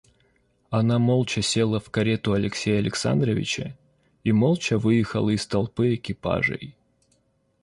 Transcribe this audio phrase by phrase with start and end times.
[0.71, 3.77] Она молча села в карету Алексея Александровича
[4.23, 6.73] и молча выехала из толпы экипажей.